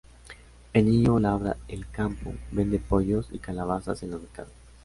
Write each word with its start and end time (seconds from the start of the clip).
El 0.73 0.85
niño 0.87 1.19
labra 1.19 1.57
el 1.67 1.87
campo, 1.87 2.33
vende 2.51 2.79
pollos 2.79 3.27
y 3.31 3.37
calabazas 3.37 4.01
en 4.01 4.09
los 4.09 4.21
mercados. 4.23 4.51